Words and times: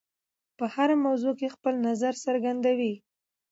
په 0.57 0.65
هره 0.73 0.95
موضوع 1.05 1.33
کې 1.39 1.53
خپل 1.55 1.73
نظر 1.87 2.13
څرګندوي. 2.25 2.93